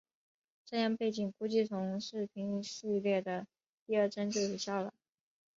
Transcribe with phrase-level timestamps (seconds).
[0.65, 3.45] 这样背景估计从视频序列的
[3.85, 4.95] 第二帧就有效了。